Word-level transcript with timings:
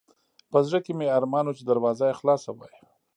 په 0.51 0.57
زړه 0.67 0.79
کې 0.85 0.91
مې 0.97 1.07
ارمان 1.17 1.45
و 1.47 1.55
چې 1.57 1.63
دروازه 1.65 2.03
یې 2.09 2.17
خلاصه 2.19 2.49
وای. 2.53 2.75